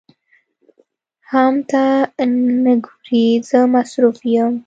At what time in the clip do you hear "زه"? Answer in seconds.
3.49-3.59